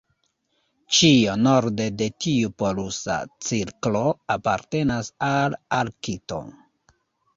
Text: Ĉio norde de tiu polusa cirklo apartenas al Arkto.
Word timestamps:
Ĉio 0.99 1.35
norde 1.47 1.85
de 1.99 2.07
tiu 2.25 2.49
polusa 2.63 3.19
cirklo 3.51 4.03
apartenas 4.37 5.13
al 5.33 5.57
Arkto. 5.83 6.41